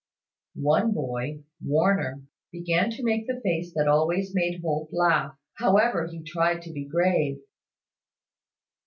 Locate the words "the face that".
3.27-3.87